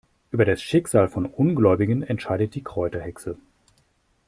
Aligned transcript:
Über 0.31 0.45
das 0.45 0.63
Schicksal 0.63 1.09
von 1.09 1.27
Ungläubigen 1.27 2.01
entscheidet 2.01 2.55
die 2.55 2.63
Kräuterhexe. 2.63 3.37